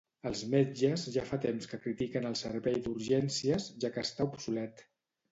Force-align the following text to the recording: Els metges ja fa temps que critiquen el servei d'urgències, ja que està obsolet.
Els 0.27 0.39
metges 0.51 1.01
ja 1.17 1.25
fa 1.31 1.37
temps 1.43 1.67
que 1.73 1.77
critiquen 1.83 2.25
el 2.29 2.37
servei 2.41 2.79
d'urgències, 2.87 3.67
ja 3.85 3.93
que 3.99 4.05
està 4.07 4.27
obsolet. 4.31 4.83